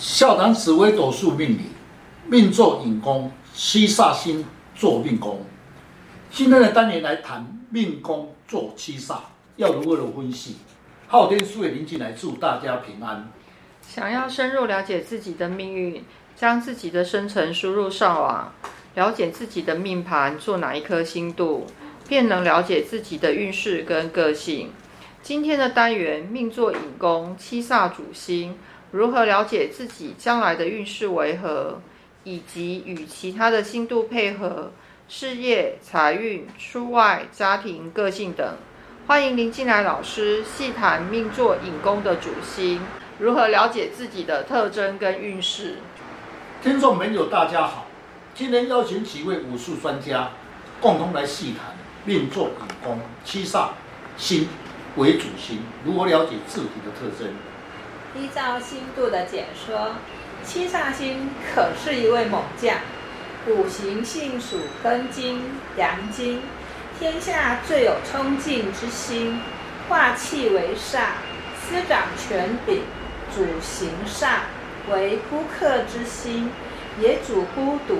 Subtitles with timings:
[0.00, 1.60] 校长紫微斗数命理，
[2.26, 4.42] 命坐寅宫，七煞星
[4.74, 5.44] 做命宫。
[6.30, 9.18] 今天的单元来谈命宫做七煞
[9.56, 10.56] 要如何的分析。
[11.06, 13.30] 昊天书院林进来祝大家平安。
[13.86, 16.02] 想要深入了解自己的命运，
[16.34, 18.54] 将自己的生辰输入上网，
[18.94, 21.66] 了解自己的命盘做哪一颗星度，
[22.08, 24.70] 便能了解自己的运势跟个性。
[25.22, 28.56] 今天的单元命坐寅宫，七煞主星，
[28.92, 31.80] 如何了解自己将来的运势为何，
[32.24, 34.72] 以及与其他的星度配合，
[35.08, 38.56] 事业、财运、出外、家庭、个性等。
[39.06, 42.80] 欢迎您进来老师细谈命座引宫的主星，
[43.20, 45.76] 如何了解自己的特征跟运势。
[46.60, 47.86] 听众朋友大家好，
[48.34, 50.30] 今天邀请几位武术专家，
[50.80, 53.68] 共同来细谈命座引宫，七煞
[54.16, 54.48] 星。
[54.96, 57.32] 为主星，如何了解自己的特征？
[58.14, 59.94] 依照星度的解说，
[60.44, 62.76] 七煞星可是一位猛将，
[63.46, 65.42] 五行性属庚金、
[65.76, 66.42] 阳金，
[66.98, 69.40] 天下最有冲劲之星，
[69.88, 71.10] 化气为煞，
[71.60, 72.82] 司掌权柄，
[73.34, 74.40] 主行煞，
[74.92, 76.50] 为孤客之星，
[77.00, 77.96] 也主孤独，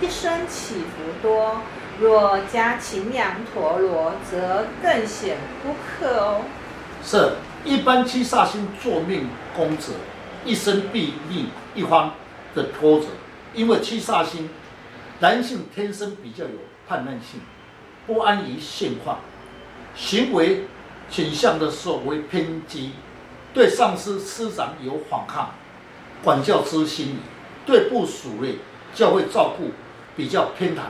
[0.00, 1.60] 一生起伏多。
[2.00, 6.40] 若加擎羊陀罗，则更显孤客哦。
[7.04, 7.34] 是，
[7.64, 9.26] 一般七煞星做命
[9.56, 9.92] 宫者，
[10.44, 12.12] 一生必逆一方
[12.54, 13.06] 的拖者，
[13.54, 14.50] 因为七煞星
[15.20, 16.50] 男性天生比较有
[16.86, 17.40] 叛逆性，
[18.06, 19.20] 不安于现况，
[19.96, 20.64] 行为
[21.08, 22.92] 倾向的时候为偏激，
[23.54, 25.54] 对上司师长有反抗，
[26.22, 27.18] 管教之心，
[27.64, 28.56] 对部属类
[28.92, 29.70] 较会照顾，
[30.14, 30.80] 比较偏袒。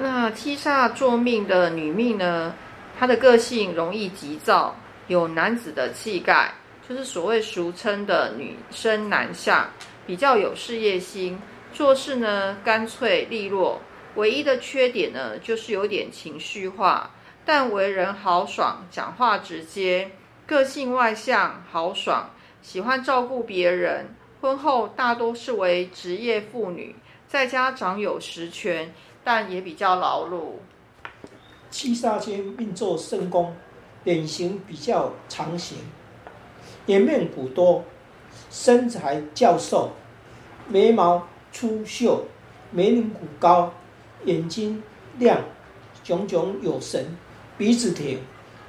[0.00, 2.54] 那七煞坐命的女命呢？
[2.96, 4.76] 她的个性容易急躁，
[5.08, 6.52] 有男子的气概，
[6.88, 9.68] 就是所谓俗称的女生男相，
[10.06, 11.36] 比较有事业心，
[11.72, 13.80] 做事呢干脆利落。
[14.14, 17.10] 唯一的缺点呢，就是有点情绪化，
[17.44, 20.10] 但为人豪爽，讲话直接，
[20.46, 22.30] 个性外向豪爽，
[22.62, 24.06] 喜欢照顾别人。
[24.40, 26.94] 婚后大多是为职业妇女，
[27.26, 28.94] 在家长有实权。
[29.24, 30.52] 但也比较劳碌。
[31.68, 33.54] 七煞星命做圣宫，
[34.08, 35.76] 脸型比较长形，
[36.86, 37.84] 颜面骨多，
[38.50, 39.90] 身材较瘦，
[40.66, 42.24] 眉毛粗秀，
[42.70, 43.70] 眉棱骨高，
[44.24, 44.82] 眼睛
[45.18, 45.42] 亮，
[46.02, 47.04] 炯炯有神，
[47.58, 48.18] 鼻子挺，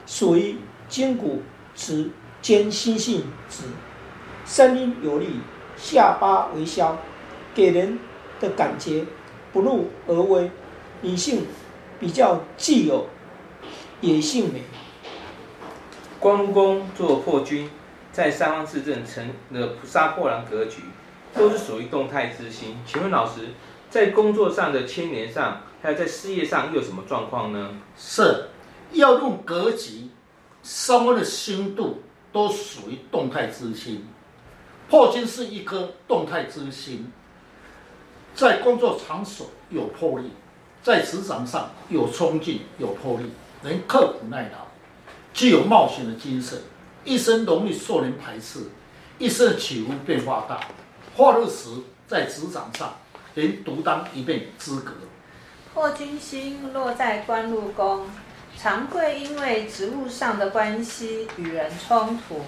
[0.05, 0.57] 属于
[0.89, 1.41] 筋骨
[1.73, 2.11] 直
[2.41, 3.63] 兼心性直，
[4.45, 5.39] 声音有力，
[5.77, 6.97] 下巴微削，
[7.55, 7.97] 给人
[8.41, 9.05] 的感觉。
[9.53, 10.51] 不入而威，
[11.01, 11.45] 女性
[11.97, 13.05] 比较具有
[14.01, 14.61] 野性美。
[16.19, 17.69] 官禄宫坐破军，
[18.11, 20.81] 在三方四正成了杀破狼格局，
[21.33, 22.75] 都是属于动态之星。
[22.85, 23.47] 请问老师，
[23.89, 27.69] 在工作上的牵连上，还有在事业上又有什么状况呢？
[27.97, 28.49] 是，
[28.91, 30.09] 要论格局，
[30.61, 32.03] 三方的星度
[32.33, 34.05] 都属于动态之星。
[34.89, 37.09] 破军是一颗动态之星。
[38.35, 40.31] 在工作场所有魄力，
[40.83, 43.31] 在职场上有冲劲、有魄力，
[43.63, 44.67] 能刻苦耐劳，
[45.39, 46.59] 具有冒险的精神，
[47.05, 48.59] 一生容易受人排斥，
[49.17, 50.59] 一生起伏变化大，
[51.15, 51.69] 发怒时
[52.09, 52.93] 在职场上
[53.35, 54.91] 能独当一面资格。
[55.73, 58.05] 破军星落在官禄宫，
[58.61, 62.41] 常会因为职务上的关系与人冲突，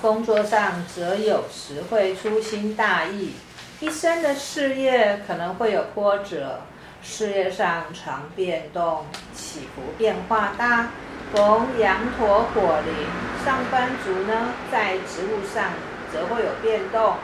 [0.00, 3.34] 工作上则有时会粗心大意。
[3.78, 6.60] 一生的事业可能会有波折，
[7.04, 10.90] 事业上常变动，起伏变化大。
[11.32, 12.94] 逢羊驼火灵，
[13.42, 15.72] 上班族呢在职务上
[16.12, 17.14] 则会有变动。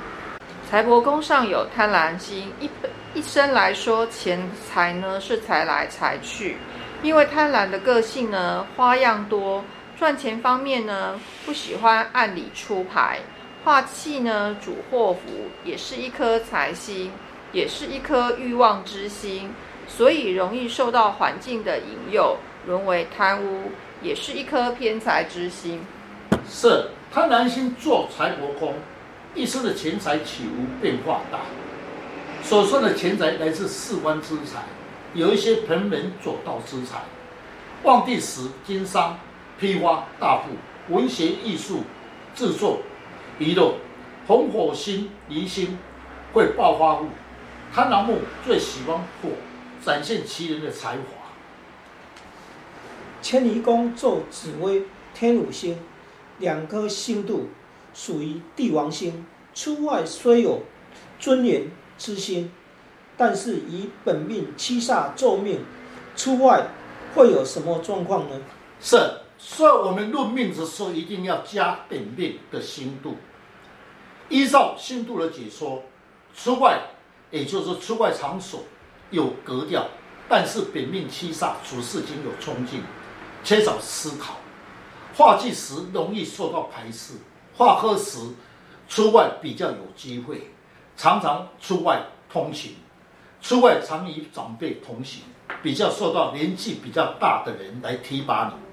[0.70, 2.70] 财帛宫上有贪婪星，一
[3.12, 6.56] 一生来说钱财呢是财来财去，
[7.02, 9.62] 因为贪婪的个性呢花样多，
[9.98, 13.18] 赚钱方面呢不喜欢按理出牌。
[13.62, 17.12] 化气呢，主祸福，也是一颗财星，
[17.52, 19.52] 也是一颗欲望之星，
[19.88, 22.36] 所以容易受到环境的引诱，
[22.66, 25.80] 沦为贪污，也是一颗偏财之心。
[26.48, 28.74] 是贪婪心坐财帛宫，
[29.34, 30.50] 一生的钱财起伏
[30.80, 31.40] 变化大。
[32.42, 34.62] 所说的钱财来自四方之财，
[35.14, 36.98] 有一些盆门左道之财，
[37.82, 39.18] 旺地时经商、
[39.58, 40.50] 批发、大户、
[40.94, 41.82] 文学艺术、
[42.34, 42.78] 制作。
[43.38, 43.72] 娱乐，
[44.26, 45.78] 红火星离心
[46.32, 47.06] 会暴发户，
[47.72, 49.28] 贪狼木最喜欢火，
[49.84, 51.02] 展现其人的才华。
[53.20, 55.78] 迁移宫坐紫薇天武星，
[56.38, 57.48] 两颗星度
[57.92, 60.62] 属于帝王星，出外虽有
[61.18, 62.52] 尊严之心，
[63.16, 65.64] 但是以本命七煞坐命，
[66.14, 66.68] 出外
[67.14, 68.40] 会有什么状况呢？
[68.80, 68.96] 是，
[69.36, 73.16] 所以我们论命的时候一定要加本命的星度。
[74.28, 75.82] 依照星度的解说，
[76.36, 76.80] 出外
[77.32, 78.62] 也就是出外场所
[79.10, 79.86] 有格调，
[80.28, 82.82] 但是本命七煞处事情有冲劲，
[83.42, 84.34] 缺少思考，
[85.16, 87.14] 化忌时容易受到排斥，
[87.56, 88.18] 化科时
[88.88, 90.50] 出外比较有机会，
[90.96, 92.76] 常常出外通勤，
[93.40, 95.22] 出外常与长辈同行，
[95.62, 98.68] 比较受到年纪比较大的人来提拔你。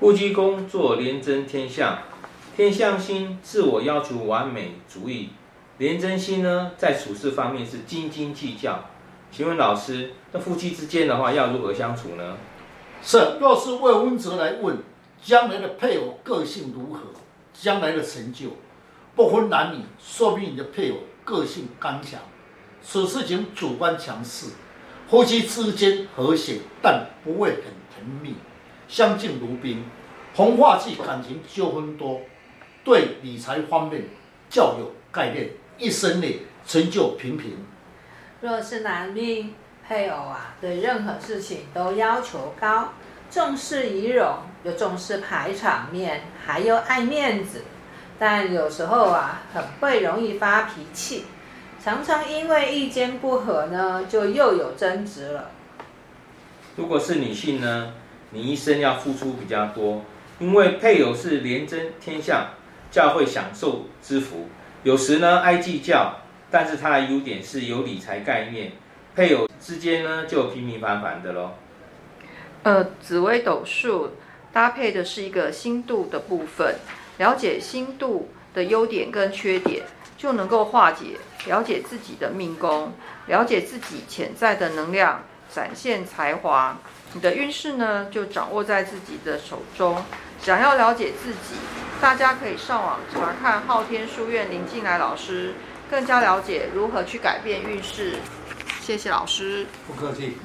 [0.00, 1.98] 夫妻宫做廉贞天相，
[2.56, 5.30] 天相星自我要求完美主义，
[5.78, 8.82] 廉贞星呢在处事方面是斤斤计较。
[9.36, 12.36] 请问老师，那夫妻之间的话要如何相处呢？
[13.02, 14.78] 是，若是未婚者来问，
[15.20, 17.00] 将来的配偶个性如何，
[17.52, 18.50] 将来的成就，
[19.16, 22.20] 不分男女，说明你的配偶个性刚强，
[22.86, 24.50] 处事情主观强势，
[25.10, 28.36] 夫妻之间和谐，但不会很甜蜜。
[28.86, 29.82] 相敬如宾，
[30.36, 32.20] 红化剂感情纠纷多，
[32.84, 34.04] 对理财方面
[34.48, 37.56] 较有概念，一生内成就平平。
[38.44, 39.54] 若是男命
[39.88, 42.92] 配偶啊，对任何事情都要求高，
[43.30, 47.64] 重视仪容，又重视排场面，还要爱面子，
[48.18, 51.24] 但有时候啊，很会容易发脾气，
[51.82, 55.50] 常常因为意见不合呢，就又有争执了。
[56.76, 57.94] 如果是女性呢？
[58.32, 60.02] 你一生要付出比较多，
[60.38, 62.48] 因为配偶是廉贞天相，
[62.90, 64.48] 较会享受之福。
[64.82, 66.14] 有时呢爱计较，
[66.54, 68.70] 但是他的优点是有理财概念。
[69.16, 71.54] 配偶之间呢就平平凡凡的喽。
[72.62, 74.12] 呃，紫微斗数
[74.52, 76.76] 搭配的是一个星度的部分，
[77.18, 79.82] 了解星度的优点跟缺点，
[80.16, 82.92] 就能够化解，了解自己的命宫，
[83.26, 86.78] 了解自己潜在的能量，展现才华。
[87.14, 90.04] 你的运势呢，就掌握在自己的手中。
[90.40, 91.56] 想要了解自己，
[92.00, 95.54] 大家可以上网查看昊天书院林进来老师，
[95.94, 98.16] 更加了解如何去改变运势。
[98.80, 100.36] 谢谢老师，不客气。